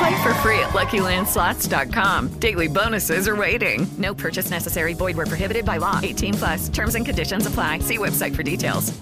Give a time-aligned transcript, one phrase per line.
[0.00, 2.28] Play for free at LuckyLandSlots.com.
[2.38, 3.86] Daily bonuses are waiting.
[3.98, 4.94] No purchase necessary.
[4.94, 6.00] Void where prohibited by law.
[6.02, 6.68] 18 plus.
[6.70, 7.80] Terms and conditions apply.
[7.80, 8.98] See website for details.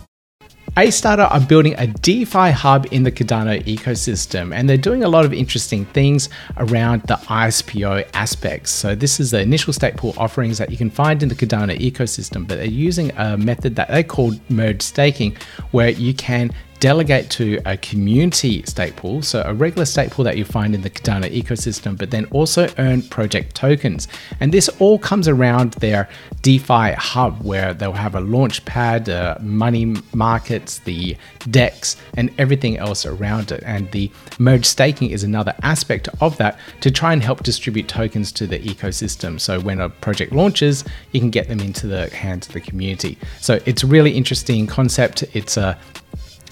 [0.76, 5.24] Astarter are building a DeFi hub in the Cardano ecosystem, and they're doing a lot
[5.24, 8.70] of interesting things around the ISPO aspects.
[8.70, 11.76] So this is the initial stake pool offerings that you can find in the Cardano
[11.78, 15.36] ecosystem, but they're using a method that they call merge staking,
[15.72, 18.62] where you can delegate to a community
[18.96, 22.68] pool, so a regular pool that you find in the Cardano ecosystem, but then also
[22.78, 24.08] earn project tokens.
[24.40, 26.08] And this all comes around their
[26.42, 31.16] DeFi hub where they'll have a launch pad, uh, money markets, the
[31.50, 33.62] DEX, and everything else around it.
[33.66, 38.30] And the merge staking is another aspect of that to try and help distribute tokens
[38.32, 39.40] to the ecosystem.
[39.40, 43.18] So when a project launches, you can get them into the hands of the community.
[43.40, 45.24] So it's a really interesting concept.
[45.34, 45.78] It's a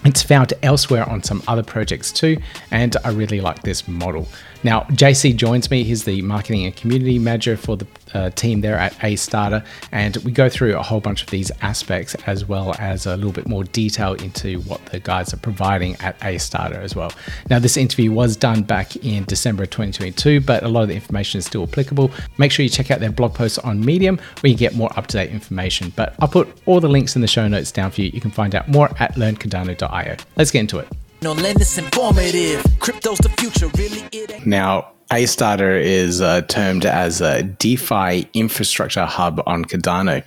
[0.05, 2.39] it's found elsewhere on some other projects too,
[2.71, 4.29] and I really like this model.
[4.67, 5.85] Now, JC joins me.
[5.85, 10.33] He's the marketing and community manager for the uh, team there at Astarter, and we
[10.33, 13.63] go through a whole bunch of these aspects as well as a little bit more
[13.63, 17.13] detail into what the guys are providing at Astarter as well.
[17.49, 21.39] Now, this interview was done back in December 2022, but a lot of the information
[21.39, 22.11] is still applicable.
[22.37, 25.07] Make sure you check out their blog posts on Medium where you get more up
[25.07, 25.93] to date information.
[25.95, 28.11] But I'll put all the links in the show notes down for you.
[28.13, 30.17] You can find out more at learncardano.io.
[30.35, 30.89] Let's get into it.
[31.23, 32.63] No, lenders informative.
[32.79, 34.47] Crypto's the future, really it ain't.
[34.47, 40.23] Now, Astarter is uh, termed as a DeFi infrastructure hub on Cardano.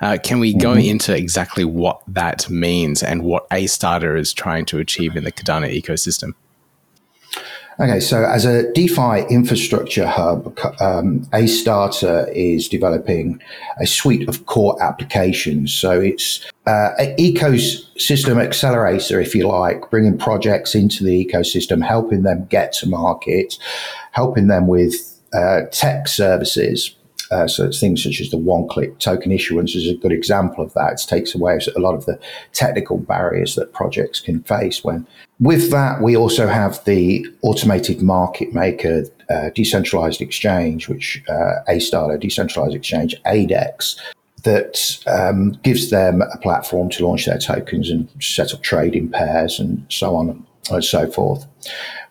[0.00, 4.78] Uh, can we go into exactly what that means and what Astarter is trying to
[4.78, 6.34] achieve in the Cardano ecosystem?
[7.80, 13.40] Okay, so as a DeFi infrastructure hub, um, Astarter is developing
[13.80, 15.74] a suite of core applications.
[15.74, 22.22] So it's uh, an ecosystem accelerator, if you like, bringing projects into the ecosystem, helping
[22.22, 23.58] them get to market,
[24.12, 26.94] helping them with uh, tech services.
[27.30, 30.92] Uh, so things such as the one-click token issuance is a good example of that.
[30.94, 32.18] It takes away a lot of the
[32.52, 34.84] technical barriers that projects can face.
[34.84, 35.06] When
[35.40, 41.78] with that, we also have the automated market maker uh, decentralized exchange, which uh, A
[42.18, 43.96] decentralized exchange ADEX
[44.44, 49.58] that um, gives them a platform to launch their tokens and set up trading pairs
[49.58, 51.46] and so on and so forth.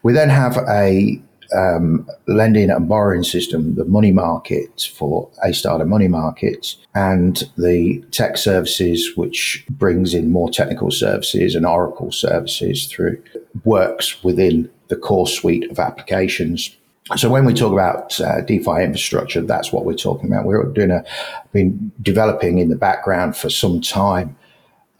[0.01, 1.21] We then have a
[1.55, 8.37] um, lending and borrowing system, the money market for Astarter money markets, and the tech
[8.37, 13.21] services, which brings in more technical services and Oracle services through
[13.63, 16.75] works within the core suite of applications.
[17.17, 20.45] So when we talk about uh, DeFi infrastructure, that's what we're talking about.
[20.45, 21.03] We're doing a
[21.51, 24.37] been developing in the background for some time,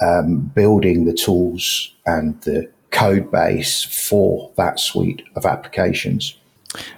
[0.01, 6.37] um, building the tools and the code base for that suite of applications.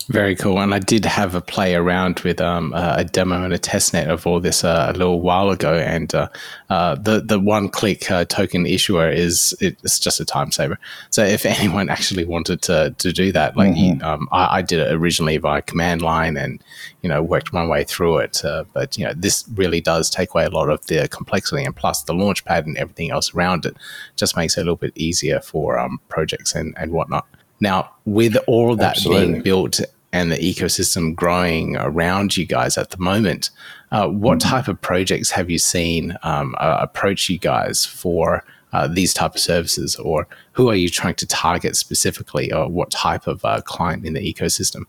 [0.08, 0.59] Very cool.
[0.59, 4.25] And I did have a play around with um, a demo and a testnet of
[4.28, 5.74] all this uh, a little while ago.
[5.74, 6.30] And uh,
[6.69, 10.78] uh, the the one click uh, token issuer is it's just a time saver.
[11.09, 14.02] So if anyone actually wanted to, to do that, like Mhm.
[14.03, 16.63] um, I, I did it originally via command line and
[17.02, 18.46] you know worked my way through it.
[18.46, 21.75] Uh, but you know this really does take away a lot of the complexity, and
[21.75, 23.75] plus the launch pad and everything else around it
[24.16, 27.25] just makes it a little bit easier for um, projects and and whatnot.
[27.60, 29.31] Now, with all of that Absolutely.
[29.31, 29.81] being built
[30.12, 33.50] and the ecosystem growing around you guys at the moment,
[33.92, 38.44] uh, what type of projects have you seen um, uh, approach you guys for
[38.74, 42.92] uh, these type of services, or who are you trying to target specifically, or what
[42.92, 44.84] type of uh, client in the ecosystem?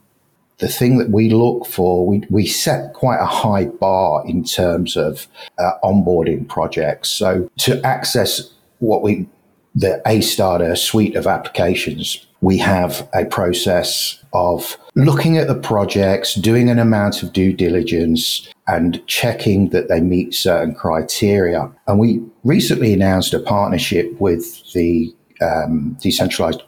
[0.58, 4.96] the thing that we look for, we, we set quite a high bar in terms
[4.96, 5.26] of
[5.58, 7.10] uh, onboarding projects.
[7.10, 9.26] So to access what we
[9.74, 16.70] the Astarter suite of applications, we have a process of looking at the projects, doing
[16.70, 21.68] an amount of due diligence, and checking that they meet certain criteria.
[21.88, 26.62] And we recently announced a partnership with the um, decentralized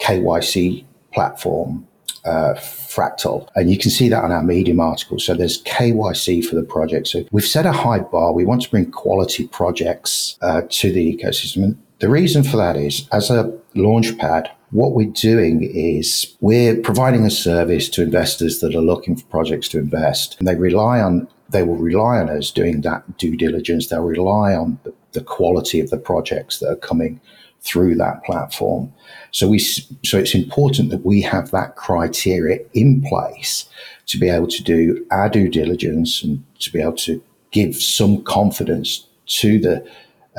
[0.00, 0.84] KYC
[1.14, 1.86] platform,
[2.24, 3.48] uh, Fractal.
[3.54, 5.20] And you can see that on our Medium article.
[5.20, 7.06] So there's KYC for the project.
[7.06, 8.32] So we've set a high bar.
[8.32, 11.62] We want to bring quality projects uh, to the ecosystem.
[11.62, 17.24] And the reason for that is as a launchpad, what we're doing is we're providing
[17.26, 20.36] a service to investors that are looking for projects to invest.
[20.38, 23.88] And they rely on they will rely on us doing that due diligence.
[23.88, 27.20] They'll rely on the, the quality of the projects that are coming
[27.60, 28.90] through that platform.
[29.30, 33.66] So we so it's important that we have that criteria in place
[34.06, 38.22] to be able to do our due diligence and to be able to give some
[38.24, 39.86] confidence to the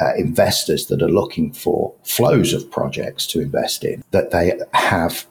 [0.01, 5.27] uh, investors that are looking for flows of projects to invest in that they have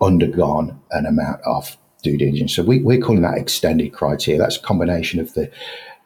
[0.00, 2.54] undergone an amount of due diligence.
[2.54, 4.40] So we, are calling that extended criteria.
[4.40, 5.50] That's a combination of the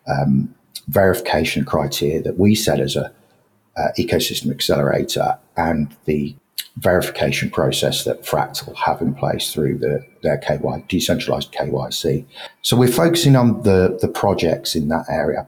[0.09, 0.55] um,
[0.89, 3.13] verification criteria that we set as a
[3.77, 6.35] uh, ecosystem accelerator and the
[6.77, 12.25] verification process that Fractal have in place through the, their KY, decentralized KYC.
[12.63, 15.47] So we're focusing on the, the projects in that area.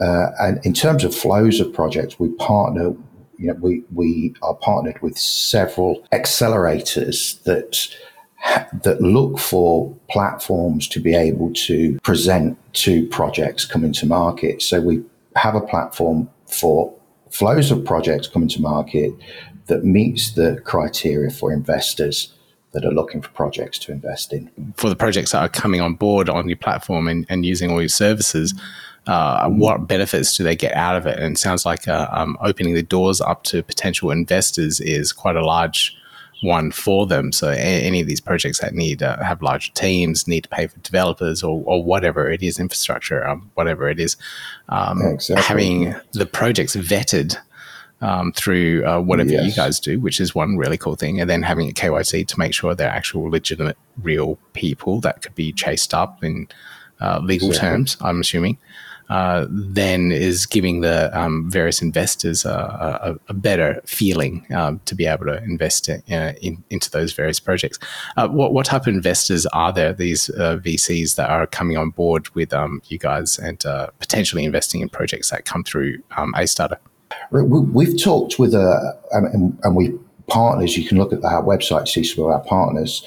[0.00, 2.94] Uh, and in terms of flows of projects, we partner.
[3.36, 7.88] You know, we we are partnered with several accelerators that
[8.82, 14.62] that look for platforms to be able to present to projects coming to market.
[14.62, 15.02] So we
[15.36, 16.94] have a platform for
[17.30, 19.12] flows of projects coming to market
[19.66, 22.32] that meets the criteria for investors
[22.72, 24.50] that are looking for projects to invest in.
[24.76, 27.80] For the projects that are coming on board on your platform and, and using all
[27.80, 28.52] your services,
[29.06, 31.18] uh, what benefits do they get out of it?
[31.18, 35.36] And it sounds like uh, um, opening the doors up to potential investors is quite
[35.36, 35.96] a large
[36.42, 37.32] one for them.
[37.32, 40.66] So a- any of these projects that need uh, have larger teams, need to pay
[40.66, 44.16] for developers or, or whatever it is, infrastructure, um, whatever it is,
[44.68, 45.42] um, exactly.
[45.42, 47.36] having the projects vetted.
[48.00, 49.46] Um, through uh, whatever yes.
[49.46, 52.38] you guys do, which is one really cool thing, and then having a KYC to
[52.38, 56.46] make sure they're actual, legitimate, real people that could be chased up in
[57.00, 57.70] uh, legal exactly.
[57.70, 57.96] terms.
[58.02, 58.58] I'm assuming
[59.08, 64.94] uh, then is giving the um, various investors a, a, a better feeling um, to
[64.94, 67.78] be able to invest in, uh, in, into those various projects.
[68.16, 71.90] Uh, what, what type of investors are there, these uh, VCs that are coming on
[71.90, 76.32] board with um, you guys and uh, potentially investing in projects that come through um,
[76.34, 76.78] Astarter?
[77.30, 79.94] We've talked with, and, and we
[80.28, 83.06] partners, you can look at our website, to see some of our partners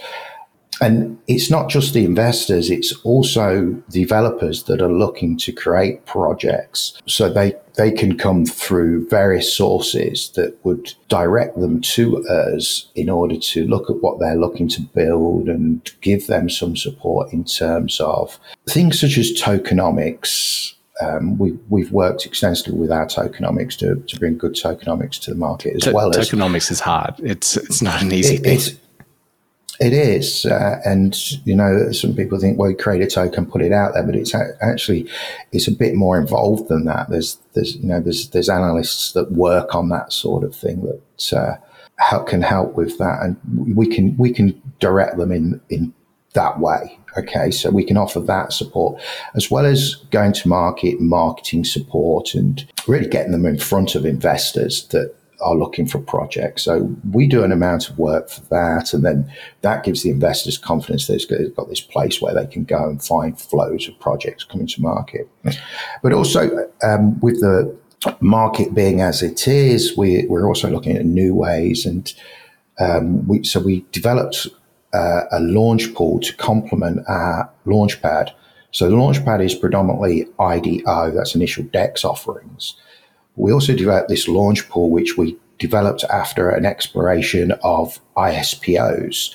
[0.81, 6.99] and it's not just the investors, it's also developers that are looking to create projects.
[7.07, 13.09] So they, they can come through various sources that would direct them to us in
[13.09, 17.43] order to look at what they're looking to build and give them some support in
[17.43, 18.39] terms of
[18.69, 20.73] things such as tokenomics.
[20.99, 25.37] Um, we, we've worked extensively with our tokenomics to, to bring good tokenomics to the
[25.37, 27.13] market as well as tokenomics is hard.
[27.19, 28.79] It's it's not an easy it, thing.
[29.79, 31.15] It is, uh, and
[31.45, 34.33] you know, some people think, well, create a token, put it out there, but it's
[34.33, 35.07] actually
[35.51, 37.11] it's a bit more involved than that.
[37.11, 41.33] There's there's you know there's there's analysts that work on that sort of thing that
[41.37, 41.55] uh,
[41.99, 43.37] help, can help with that, and
[43.77, 45.93] we can we can direct them in in
[46.33, 46.97] that way.
[47.15, 49.01] Okay, so we can offer that support
[49.35, 54.05] as well as going to market, marketing support, and really getting them in front of
[54.05, 56.63] investors that are looking for projects.
[56.63, 59.31] So we do an amount of work for that, and then
[59.61, 63.03] that gives the investors confidence that it's got this place where they can go and
[63.03, 65.29] find flows of projects coming to market.
[66.01, 67.75] But also um, with the
[68.19, 72.11] market being as it is, we, we're also looking at new ways, and
[72.79, 74.47] um, we, so we developed
[74.93, 78.31] uh, a launch pool to complement our launchpad.
[78.71, 82.75] So the launchpad is predominantly IDO, that's initial DEX offerings.
[83.37, 89.33] We also developed this launch pool, which we developed after an exploration of ISPOs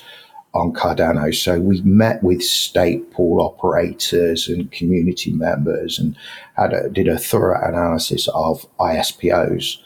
[0.53, 1.33] on Cardano.
[1.33, 6.15] So we met with stake pool operators and community members and
[6.57, 9.77] a, did a thorough analysis of ISPOs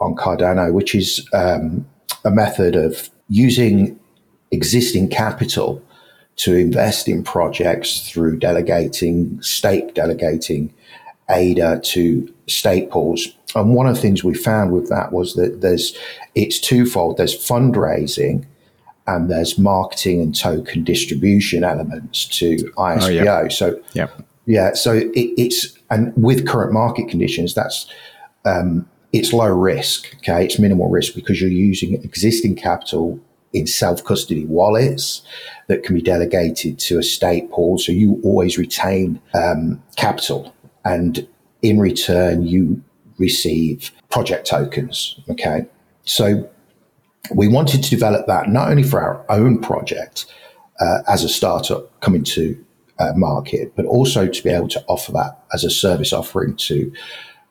[0.00, 1.86] on Cardano, which is um,
[2.24, 3.98] a method of using
[4.50, 5.82] existing capital
[6.36, 10.74] to invest in projects through delegating, stake delegating
[11.30, 15.60] ADA to stake pools and one of the things we found with that was that
[15.60, 15.96] there's
[16.34, 17.16] it's twofold.
[17.16, 18.46] There's fundraising
[19.06, 23.02] and there's marketing and token distribution elements to ISPO.
[23.02, 23.48] Oh, yeah.
[23.48, 24.08] So yeah,
[24.46, 24.74] yeah.
[24.74, 27.90] So it, it's and with current market conditions, that's
[28.44, 30.14] um, it's low risk.
[30.16, 33.20] Okay, it's minimal risk because you're using existing capital
[33.52, 35.22] in self custody wallets
[35.68, 37.76] that can be delegated to a stake pool.
[37.76, 40.54] So you always retain um, capital,
[40.84, 41.26] and
[41.62, 42.82] in return, you
[43.18, 45.18] receive project tokens.
[45.30, 45.66] Okay,
[46.04, 46.48] so
[47.34, 50.26] we wanted to develop that not only for our own project
[50.80, 52.62] uh, as a startup coming to
[52.98, 56.92] uh, market, but also to be able to offer that as a service offering to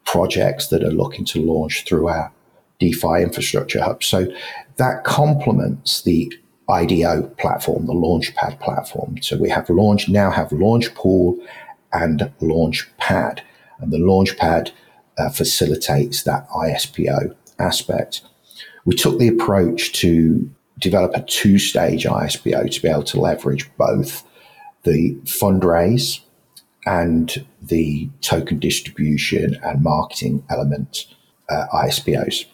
[0.05, 2.31] projects that are looking to launch through our
[2.79, 4.03] DeFi infrastructure hub.
[4.03, 4.27] So
[4.77, 6.33] that complements the
[6.69, 9.21] IDO platform, the Launchpad platform.
[9.21, 11.37] So we have launch now have Launch Pool
[11.93, 13.41] and Launchpad,
[13.81, 14.71] and the Launchpad
[15.17, 18.21] uh, facilitates that ISPO aspect.
[18.85, 24.23] We took the approach to develop a two-stage ISPO to be able to leverage both
[24.83, 26.21] the fundraise
[26.85, 31.05] and the token distribution and marketing element
[31.49, 32.45] uh, ISPOs.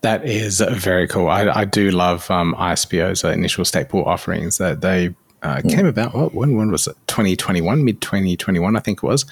[0.00, 1.28] That is very cool.
[1.28, 4.58] I, I do love um, ISPOs, uh, initial pool offerings.
[4.58, 6.14] That they uh, came about.
[6.14, 6.96] Well, when when was it?
[7.06, 9.24] Twenty twenty one, mid twenty twenty one, I think it was,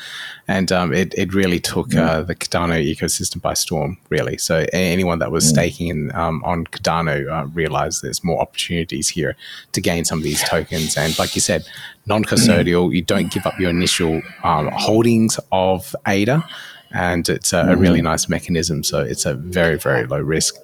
[0.49, 3.97] and um, it it really took uh, the Cardano ecosystem by storm.
[4.09, 9.09] Really, so anyone that was staking in, um, on Cardano uh, realized there's more opportunities
[9.09, 9.37] here
[9.73, 10.97] to gain some of these tokens.
[10.97, 11.65] And like you said,
[12.07, 12.93] non custodial.
[12.93, 16.45] You don't give up your initial um, holdings of ADA
[16.93, 18.83] and it's a, a really nice mechanism.
[18.83, 20.57] So it's a very very low risk.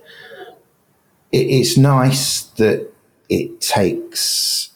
[1.33, 2.91] It's nice that
[3.29, 4.71] it takes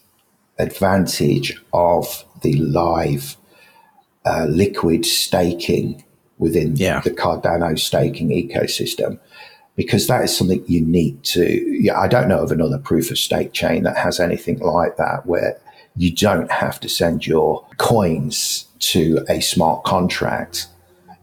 [0.61, 3.37] advantage of the live
[4.25, 6.05] uh, liquid staking
[6.39, 7.01] within yeah.
[7.01, 9.19] the Cardano staking ecosystem
[9.77, 11.45] because that is something unique to.
[11.81, 15.27] Yeah, I don't know of another proof of stake chain that has anything like that
[15.27, 15.59] where
[15.97, 20.69] you don't have to send your coins to a smart contract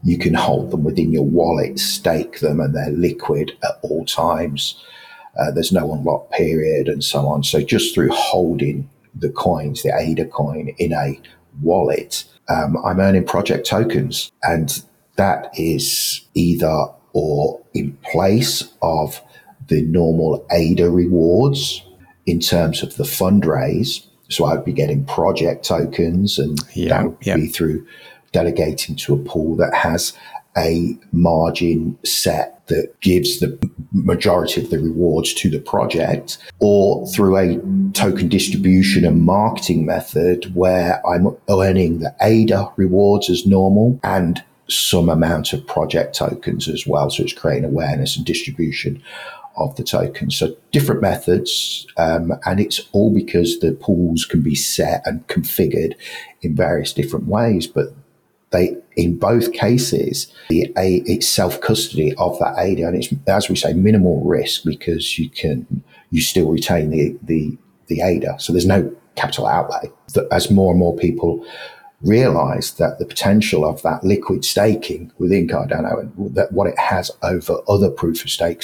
[0.02, 4.82] you can hold them within your wallet, stake them, and they're liquid at all times.
[5.38, 7.42] Uh, there's no unlock period and so on.
[7.42, 11.20] So just through holding the coins, the ADA coin in a
[11.60, 14.32] wallet, um, I'm earning project tokens.
[14.42, 14.82] And
[15.16, 19.20] that is either or in place of
[19.68, 21.82] the normal ADA rewards
[22.26, 24.06] in terms of the fundraise.
[24.28, 27.36] So I'd be getting project tokens and yeah, that would yeah.
[27.36, 27.86] be through
[28.32, 30.12] delegating to a pool that has
[30.56, 33.58] a margin set that gives the
[34.04, 37.60] majority of the rewards to the project or through a
[37.92, 45.08] token distribution and marketing method where I'm earning the ADA rewards as normal and some
[45.08, 47.10] amount of project tokens as well.
[47.10, 49.02] So it's creating awareness and distribution
[49.56, 50.36] of the tokens.
[50.36, 55.94] So different methods, um, and it's all because the pools can be set and configured
[56.42, 57.66] in various different ways.
[57.66, 57.92] But
[58.50, 63.48] they in both cases the a it's self custody of that ADA and it's as
[63.48, 68.52] we say minimal risk because you can you still retain the the the ADA so
[68.52, 69.90] there's no capital outlay
[70.30, 71.44] as more and more people
[72.02, 77.10] realize that the potential of that liquid staking within Cardano and that what it has
[77.22, 78.62] over other proof of stake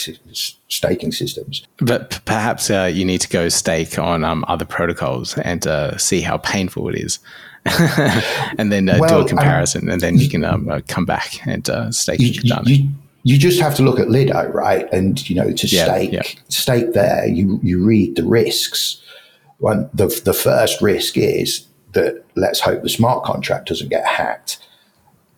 [0.69, 1.67] staking systems.
[1.79, 6.21] But perhaps uh, you need to go stake on um, other protocols and uh, see
[6.21, 7.19] how painful it is.
[8.59, 11.47] and then uh, well, do a comparison, and then you can um, uh, come back
[11.47, 12.33] and uh, stake you,
[12.65, 12.91] you,
[13.23, 14.91] you, just have to look at Lido, right?
[14.93, 16.23] And you know, to yeah, stake yeah.
[16.49, 19.01] stake there, you you read the risks.
[19.59, 24.59] One, the the first risk is that let's hope the smart contract doesn't get hacked.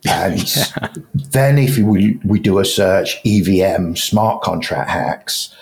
[0.09, 0.89] And yeah.
[1.15, 5.55] then if we, we do a search EVM smart contract hacks,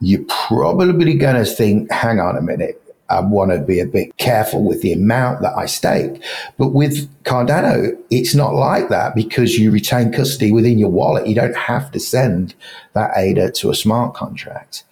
[0.00, 2.80] you're probably going to think, hang on a minute,
[3.14, 6.22] I want to be a bit careful with the amount that I stake.
[6.58, 11.26] But with Cardano, it's not like that because you retain custody within your wallet.
[11.26, 12.54] You don't have to send
[12.92, 14.84] that ADA to a smart contract.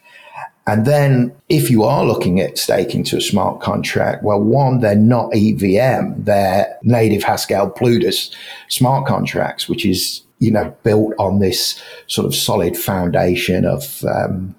[0.66, 4.94] And then if you are looking at staking to a smart contract, well, one, they're
[4.94, 8.30] not EVM, they're native Haskell Plutus
[8.68, 14.54] smart contracts, which is, you know, built on this sort of solid foundation of, um,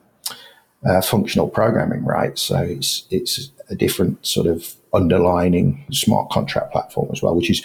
[0.86, 2.38] uh, functional programming, right?
[2.38, 7.64] So it's it's a different sort of underlining smart contract platform as well, which is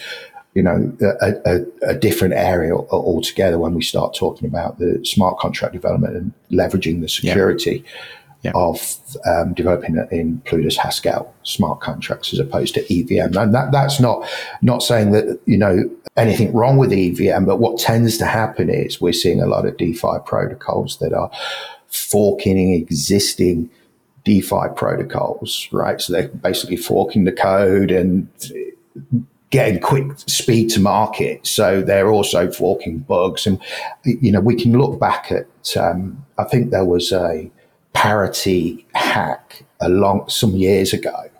[0.54, 5.38] you know a, a, a, different area altogether when we start talking about the smart
[5.38, 7.84] contract development and leveraging the security.
[7.84, 7.92] Yeah.
[8.42, 8.52] Yeah.
[8.54, 8.94] of
[9.26, 13.36] um, developing it in Plutus Haskell smart contracts as opposed to EVM.
[13.36, 14.28] And that, that's not
[14.62, 19.00] not saying that you know anything wrong with EVM, but what tends to happen is
[19.00, 21.32] we're seeing a lot of DeFi protocols that are
[21.88, 23.70] forking existing
[24.24, 26.00] DeFi protocols, right?
[26.00, 28.28] So they're basically forking the code and
[29.50, 31.46] getting quick speed to market.
[31.46, 33.46] So they're also forking bugs.
[33.46, 33.58] And,
[34.04, 37.50] you know, we can look back at, um, I think there was a
[37.94, 41.30] parity hack a long, some years ago,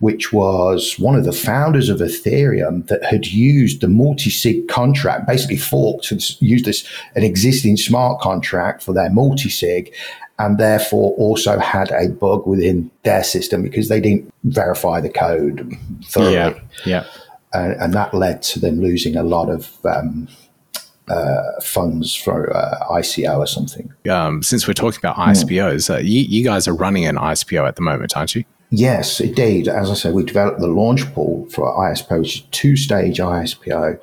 [0.00, 5.56] which was one of the founders of Ethereum that had used the multi-sig contract, basically
[5.56, 9.92] forked and used this, an existing smart contract for their multi-sig
[10.38, 15.76] and therefore also had a bug within their system because they didn't verify the code
[16.04, 16.34] thoroughly.
[16.34, 16.60] Yeah.
[16.86, 17.04] Yeah
[17.52, 20.28] and, and, that led to them losing a lot of um,
[21.08, 23.92] uh, funds for uh, ICO or something.
[24.10, 27.76] Um, since we're talking about ISPOs, uh, you, you, guys are running an ISPO at
[27.76, 28.44] the moment, aren't you?
[28.70, 29.68] Yes, indeed.
[29.68, 33.98] As I said, we developed the launch pool for ISPO, which is two stage ISPO.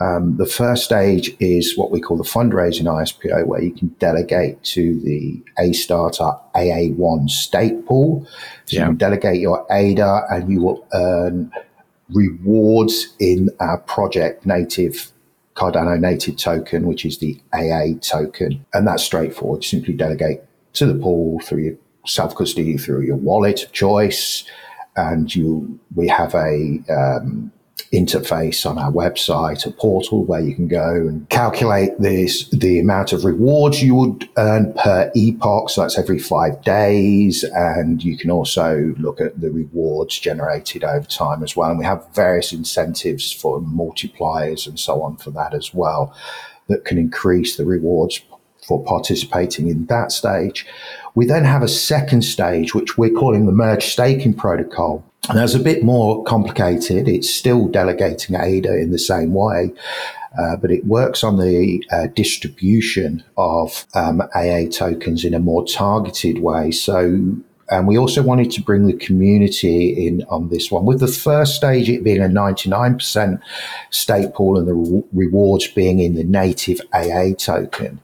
[0.00, 4.62] Um, the first stage is what we call the fundraising ISPO, where you can delegate
[4.64, 8.26] to the Astarter AA1 stake pool.
[8.66, 8.80] So yeah.
[8.80, 11.52] you can delegate your ADA and you will earn
[12.08, 15.12] rewards in our project native
[15.54, 18.64] Cardano native token, which is the AA token.
[18.72, 19.62] And that's straightforward.
[19.62, 20.40] You Simply delegate
[20.72, 24.44] to the pool through your self custody, through your wallet of choice.
[24.94, 27.50] And you, we have a, um,
[27.92, 33.12] interface on our website, a portal where you can go and calculate this, the amount
[33.12, 35.68] of rewards you would earn per epoch.
[35.68, 37.44] So that's every five days.
[37.44, 41.68] And you can also look at the rewards generated over time as well.
[41.68, 46.16] And we have various incentives for multipliers and so on for that as well
[46.68, 48.22] that can increase the rewards
[48.66, 50.66] for participating in that stage.
[51.14, 55.04] We then have a second stage, which we're calling the merge staking protocol.
[55.28, 57.06] And that's a bit more complicated.
[57.06, 59.72] It's still delegating ADA in the same way.
[60.38, 65.64] Uh, but it works on the uh, distribution of um, AA tokens in a more
[65.66, 66.70] targeted way.
[66.70, 67.34] So,
[67.70, 71.54] and we also wanted to bring the community in on this one, with the first
[71.54, 73.40] stage it being a 99%
[73.90, 78.00] stake pool and the re- rewards being in the native AA token.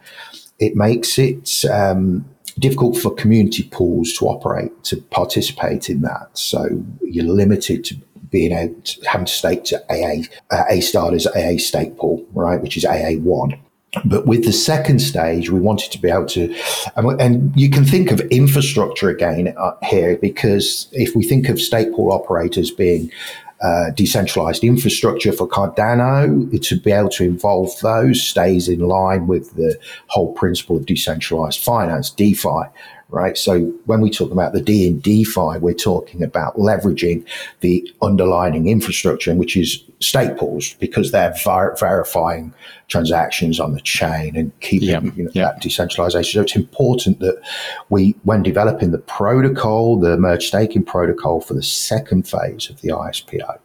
[0.59, 2.27] It makes it um,
[2.59, 6.29] difficult for community pools to operate, to participate in that.
[6.33, 7.97] So you're limited to
[8.31, 12.77] being able to having to stake to AA, uh, Astarters, AA stake pool, right, which
[12.77, 13.59] is AA1.
[14.05, 16.55] But with the second stage, we wanted to be able to,
[16.95, 21.59] and, and you can think of infrastructure again uh, here, because if we think of
[21.59, 23.11] stake pool operators being
[23.61, 29.55] uh, decentralized infrastructure for Cardano to be able to involve those stays in line with
[29.57, 32.69] the whole principle of decentralized finance, DeFi,
[33.11, 33.39] right?
[33.39, 37.27] So when we talk about the D in DeFi, we're talking about leveraging
[37.61, 42.53] the underlying infrastructure, which is stake pools, because they're ver- verifying
[42.89, 45.45] transactions on the chain and keeping yeah, you know, yeah.
[45.45, 46.39] that decentralization.
[46.39, 47.41] So it's important that
[47.89, 52.89] we, when developing the protocol, the merge staking protocol for the second phase of the
[52.89, 53.59] ISPO,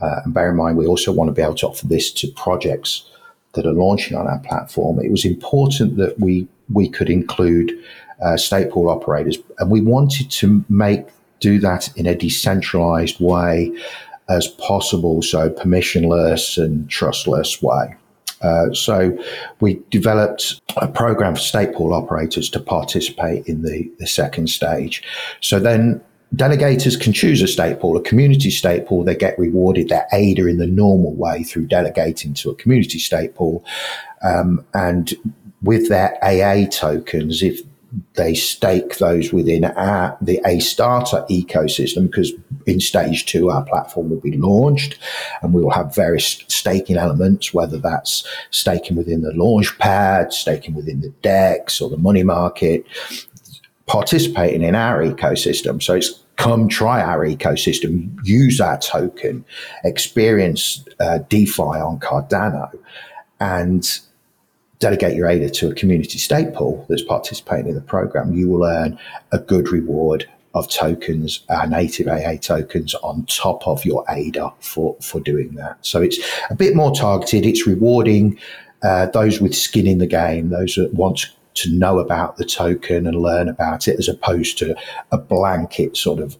[0.00, 2.28] uh, and bear in mind, we also want to be able to offer this to
[2.32, 3.10] projects
[3.54, 5.00] that are launching on our platform.
[5.00, 7.72] It was important that we we could include
[8.22, 11.06] uh, stake pool operators, and we wanted to make
[11.40, 13.72] do that in a decentralized way
[14.28, 17.94] as possible, so permissionless and trustless way.
[18.42, 19.16] Uh, so
[19.60, 25.02] we developed a program for stake pool operators to participate in the, the second stage.
[25.40, 26.00] So then
[26.34, 29.04] delegators can choose a stake pool, a community stake pool.
[29.04, 33.34] They get rewarded their ADA in the normal way through delegating to a community stake
[33.34, 33.64] pool.
[34.22, 35.14] Um, and
[35.62, 37.60] with their AA tokens, if
[38.14, 42.32] they stake those within our, the Astarter ecosystem because
[42.66, 44.98] in stage two, our platform will be launched
[45.42, 50.74] and we will have various staking elements, whether that's staking within the launch pad, staking
[50.74, 52.84] within the DEX or the money market,
[53.86, 55.82] participating in our ecosystem.
[55.82, 59.44] So it's come try our ecosystem, use our token,
[59.84, 62.70] experience uh, DeFi on Cardano
[63.40, 64.00] and
[64.78, 68.64] delegate your ADA to a community stake pool that's participating in the program, you will
[68.64, 68.98] earn
[69.32, 74.96] a good reward of tokens, our native AA tokens on top of your ADA for,
[75.02, 75.76] for doing that.
[75.82, 76.18] So it's
[76.50, 77.44] a bit more targeted.
[77.44, 78.38] It's rewarding
[78.82, 83.06] uh, those with skin in the game, those that want to know about the token
[83.06, 84.74] and learn about it, as opposed to
[85.12, 86.36] a blanket sort of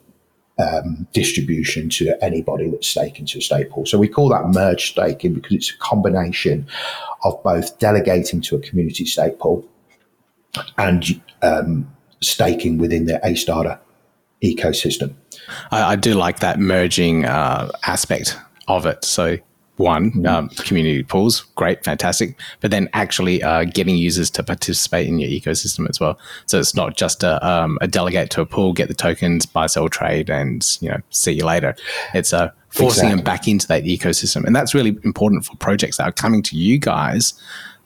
[0.59, 3.87] um, distribution to anybody that's staking to a pool.
[3.87, 6.66] So we call that merge staking because it's a combination
[7.25, 9.69] of both delegating to a community stake pool
[10.79, 11.90] and um,
[12.21, 13.79] staking within the Astarter
[14.42, 15.14] ecosystem.
[15.71, 18.37] I, I, do like that merging uh, aspect
[18.69, 19.05] of it.
[19.05, 19.38] So
[19.77, 25.19] one um, community pools, great, fantastic, but then actually uh, getting users to participate in
[25.19, 26.19] your ecosystem as well.
[26.47, 29.67] So it's not just a, um, a delegate to a pool, get the tokens, buy,
[29.67, 31.77] sell, trade, and you know see you later.
[32.15, 33.17] It's a uh, forcing exactly.
[33.17, 36.57] them back into that ecosystem, and that's really important for projects that are coming to
[36.57, 37.35] you guys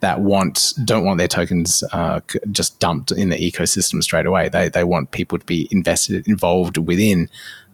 [0.00, 4.48] that want don't want their tokens uh, just dumped in the ecosystem straight away.
[4.48, 7.28] They they want people to be invested, involved within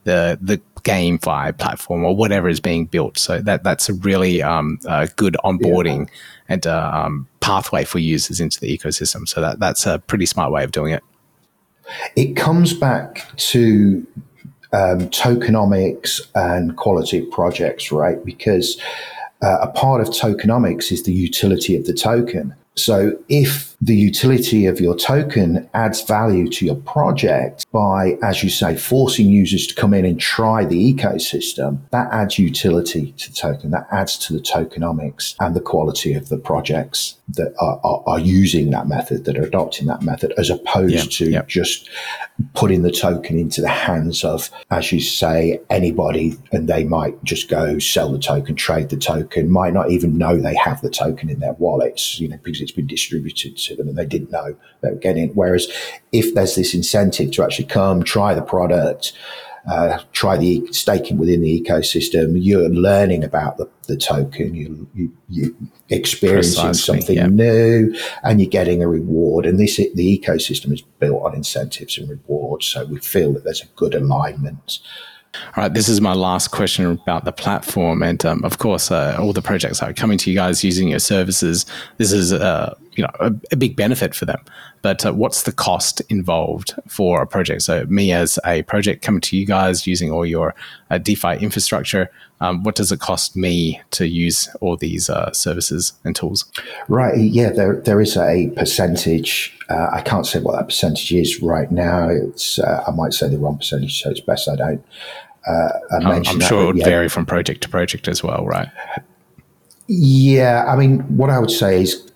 [0.05, 3.19] the the GameFi platform or whatever is being built.
[3.19, 6.15] So that that's a really um, uh, good onboarding yeah.
[6.49, 9.29] and uh, um, pathway for users into the ecosystem.
[9.29, 11.03] So that that's a pretty smart way of doing it.
[12.15, 14.07] It comes back to
[14.73, 18.25] um, tokenomics and quality of projects, right?
[18.25, 18.81] Because
[19.43, 22.55] uh, a part of tokenomics is the utility of the token.
[22.75, 28.49] So if the utility of your token adds value to your project by, as you
[28.49, 33.37] say, forcing users to come in and try the ecosystem, that adds utility to the
[33.37, 33.71] token.
[33.71, 38.21] That adds to the tokenomics and the quality of the projects that are, are, are
[38.21, 41.49] using that method, that are adopting that method, as opposed yep, to yep.
[41.49, 41.89] just
[42.55, 47.49] putting the token into the hands of, as you say, anybody, and they might just
[47.49, 51.29] go sell the token, trade the token, might not even know they have the token
[51.29, 54.57] in their wallets, you know, because it's been distributed to them and they didn't know
[54.81, 55.37] they were getting it.
[55.37, 55.69] Whereas
[56.13, 59.13] if there's this incentive to actually come, try the product,
[59.69, 65.13] uh, try the staking within the ecosystem, you're learning about the, the token, you, you,
[65.29, 65.57] you
[65.89, 67.27] experiencing Precisely, something yeah.
[67.27, 69.45] new, and you're getting a reward.
[69.45, 73.63] And this the ecosystem is built on incentives and rewards, so we feel that there's
[73.63, 74.79] a good alignment.
[75.35, 79.17] All right, this is my last question about the platform, and um, of course, uh,
[79.19, 81.67] all the projects are coming to you guys using your services.
[81.99, 84.41] This is, uh, you know, a, a, big benefit for them.
[84.83, 87.63] But uh, what's the cost involved for a project?
[87.63, 90.55] So, me as a project coming to you guys using all your
[90.91, 95.93] uh, DeFi infrastructure, um, what does it cost me to use all these uh, services
[96.05, 96.45] and tools?
[96.89, 97.19] Right.
[97.19, 99.59] Yeah, there there is a percentage.
[99.69, 102.09] Uh, I can't say what that percentage is right now.
[102.09, 104.85] It's I might say the wrong percentage, so it's best I don't
[105.47, 106.85] uh, I'm sure it would yeah.
[106.85, 108.69] vary from project to project as well, right?
[109.87, 112.11] Yeah, I mean, what I would say is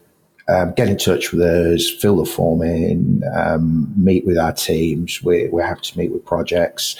[0.51, 5.23] um, get in touch with us, fill the form in, um, meet with our teams.
[5.23, 6.97] We, we have to meet with projects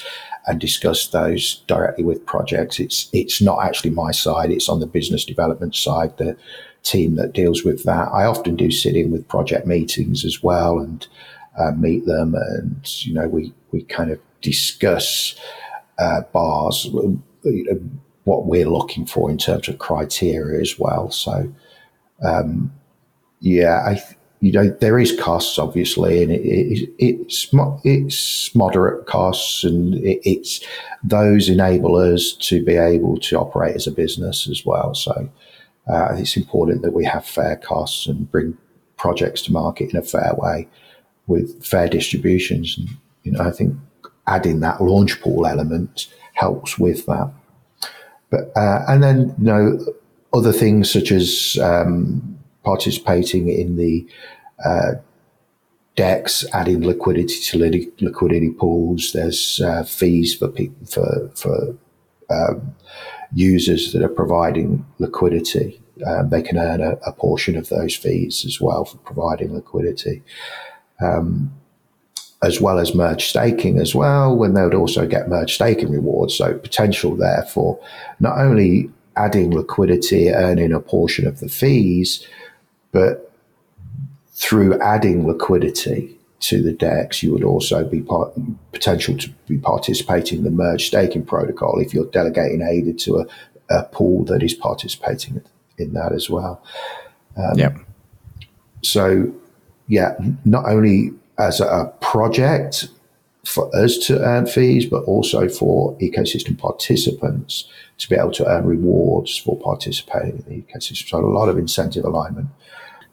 [0.47, 2.81] and discuss those directly with projects.
[2.81, 6.37] It's it's not actually my side; it's on the business development side, the
[6.83, 8.09] team that deals with that.
[8.09, 11.07] I often do sit in with project meetings as well and
[11.59, 15.35] uh, meet them, and you know, we we kind of discuss
[15.99, 17.81] uh, bars, you know,
[18.25, 21.11] what we're looking for in terms of criteria as well.
[21.11, 21.53] So,
[22.25, 22.73] um,
[23.40, 24.03] yeah, I,
[24.40, 27.48] you know, there is costs obviously, and it, it, it's
[27.85, 30.61] it's moderate costs, and it, it's
[31.03, 34.94] those enable us to be able to operate as a business as well.
[34.94, 35.29] So,
[35.88, 38.57] uh, it's important that we have fair costs and bring
[38.96, 40.68] projects to market in a fair way
[41.26, 42.76] with fair distributions.
[42.79, 42.88] And
[43.22, 43.76] you know, I think
[44.26, 47.31] adding that launch pool element helps with that.
[48.31, 49.94] But uh, and then you know
[50.33, 54.07] other things such as um, participating in the
[54.64, 54.92] uh,
[55.96, 59.12] DEX, adding liquidity to liquidity pools.
[59.12, 61.77] There's uh, fees for people for for
[62.31, 62.75] um,
[63.35, 65.81] users that are providing liquidity.
[66.07, 70.23] Um, they can earn a, a, portion of those fees as well for providing liquidity.
[71.01, 71.53] Um,
[72.42, 76.35] as well as merge staking as well, when they would also get merge staking rewards.
[76.35, 77.79] So potential there for
[78.18, 82.27] not only adding liquidity, earning a portion of the fees,
[82.92, 83.33] but
[84.33, 88.33] through adding liquidity to the DEX, you would also be part,
[88.72, 93.26] potential to be participating in the merge staking protocol if you're delegating ADA to a,
[93.68, 95.42] a pool that is participating
[95.76, 96.62] in that as well.
[97.37, 97.76] Um, yeah.
[98.83, 99.33] So,
[99.88, 102.88] yeah, not only as a project
[103.44, 108.64] for us to earn fees, but also for ecosystem participants to be able to earn
[108.64, 111.09] rewards for participating in the ecosystem.
[111.09, 112.48] So a lot of incentive alignment.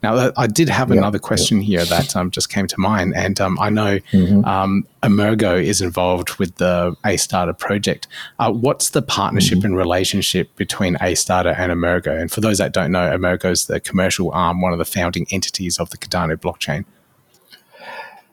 [0.02, 1.78] Now, I did have yeah, another question yeah.
[1.78, 4.44] here that um, just came to mind, and um, I know mm-hmm.
[4.44, 8.06] um, Emurgo is involved with the Astarter project.
[8.38, 9.66] Uh, what's the partnership mm-hmm.
[9.66, 12.16] and relationship between Astarter and Emurgo?
[12.16, 15.26] And for those that don't know, Emurgo is the commercial arm, one of the founding
[15.30, 16.84] entities of the Cardano blockchain.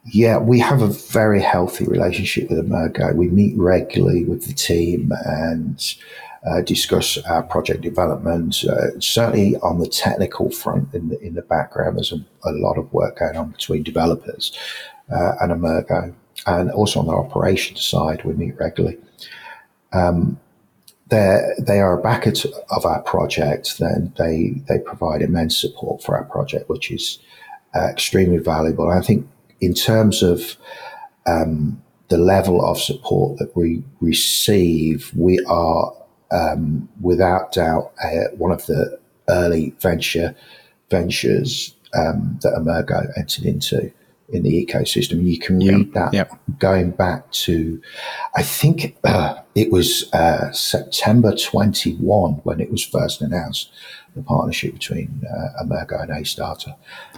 [0.07, 3.15] Yeah, we have a very healthy relationship with Emurgo.
[3.15, 5.83] We meet regularly with the team and
[6.45, 8.63] uh, discuss our project development.
[8.63, 12.77] Uh, certainly on the technical front, in the, in the background, there's a, a lot
[12.77, 14.55] of work going on between developers
[15.11, 16.13] uh, and Emurgo.
[16.45, 18.99] And also on the operations side, we meet regularly.
[19.91, 20.39] Um,
[21.07, 22.33] they're, they are a backer
[22.69, 27.19] of our project, then they, they provide immense support for our project, which is
[27.75, 28.89] uh, extremely valuable.
[28.89, 29.27] I think
[29.65, 30.57] in terms of
[31.25, 35.91] um, the level of support that we receive, we are
[36.31, 40.35] um, without doubt uh, one of the early venture
[40.91, 43.91] ventures um, that Emurgo entered into
[44.29, 45.23] in the ecosystem.
[45.23, 46.31] You can read yep, that yep.
[46.59, 47.81] going back to,
[48.35, 53.71] I think uh, it was uh, September 21 when it was first announced,
[54.15, 56.75] the partnership between uh, Emurgo and Astarter.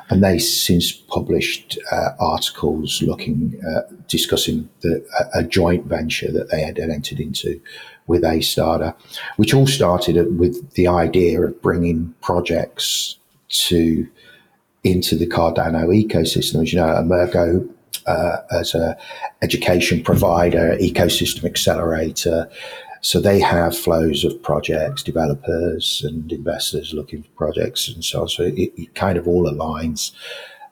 [0.10, 3.62] And they since published uh, articles looking,
[4.08, 7.62] discussing the, a, a, joint venture that they had entered into
[8.08, 8.96] with Astarter,
[9.36, 13.18] which all started with the idea of bringing projects
[13.50, 14.08] to
[14.88, 16.64] into the Cardano ecosystem.
[16.64, 17.68] As you know, Emurgo
[18.06, 18.98] uh, as a
[19.42, 22.50] education provider, ecosystem accelerator.
[23.02, 28.30] So they have flows of projects, developers and investors looking for projects and so on.
[28.30, 30.12] So it, it kind of all aligns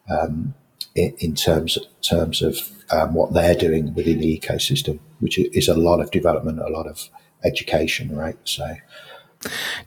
[0.09, 0.53] um,
[0.95, 2.57] in, in, terms terms of
[2.91, 6.87] um, what they're doing within the ecosystem, which is a lot of development, a lot
[6.87, 7.09] of
[7.43, 8.37] education, right?
[8.43, 8.75] So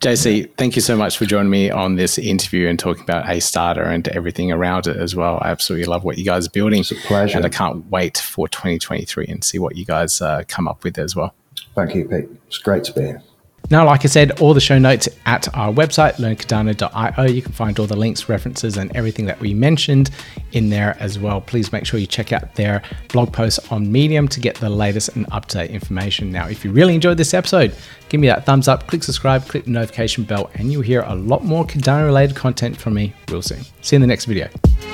[0.01, 3.87] JC, thank you so much for joining me on this interview and talking about Astarter
[3.87, 5.39] and everything around it as well.
[5.43, 6.81] I absolutely love what you guys are building.
[6.81, 7.37] It's a pleasure.
[7.37, 10.99] And I can't wait for 2023 and see what you guys uh, come up with
[10.99, 11.35] as well.
[11.75, 12.29] Thank you, Pete.
[12.47, 13.23] It's great to be here.
[13.71, 17.27] Now, like I said, all the show notes at our website, learncardano.io.
[17.27, 20.09] You can find all the links, references, and everything that we mentioned
[20.53, 21.43] in there as well.
[21.43, 25.15] Please make sure you check out their blog posts on Medium to get the latest
[25.17, 26.33] and up to date information.
[26.33, 27.77] Now, if you really enjoyed this episode,
[28.09, 31.15] give me that thumbs up, click subscribe, click the notification bell, and you'll hear a
[31.15, 33.61] lot more Cardano related content from me real soon.
[33.83, 34.49] See you in the next video.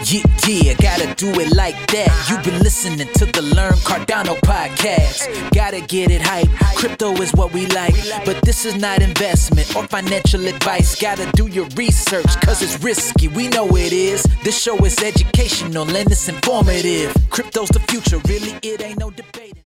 [0.05, 2.27] Yeah, yeah, gotta do it like that.
[2.29, 5.51] You've been listening to the Learn Cardano podcast.
[5.53, 6.49] Gotta get it hype.
[6.77, 7.95] Crypto is what we like,
[8.27, 11.01] but this is not investment or financial advice.
[11.01, 13.29] Gotta do your research, cause it's risky.
[13.29, 14.25] We know it is.
[14.43, 17.17] This show is educational and it's informative.
[17.31, 19.15] Crypto's the future, really, it ain't no.